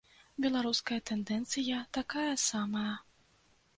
[0.45, 2.95] Беларуская тэндэнцыя такая самая.